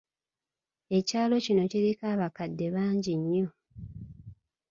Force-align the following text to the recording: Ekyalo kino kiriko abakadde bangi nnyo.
Ekyalo 0.97 1.35
kino 1.45 1.63
kiriko 1.71 2.03
abakadde 2.13 2.65
bangi 2.75 3.13
nnyo. 3.19 3.47